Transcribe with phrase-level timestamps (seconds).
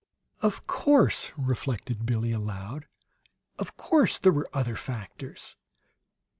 [0.41, 2.87] "Of course," reflected Billie, aloud;
[3.59, 5.55] "of course, there were other factors."